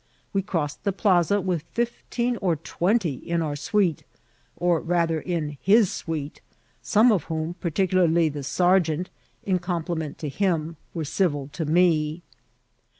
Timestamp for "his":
5.61-5.91